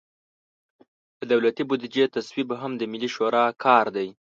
[1.19, 4.07] د دولتي بودیجې تصویب هم د ملي شورا کار دی.